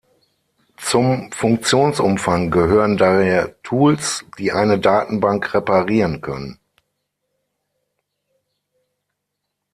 [0.77, 6.59] Zum Funktionsumfang gehören daher Tools, die eine Datenbank reparieren können.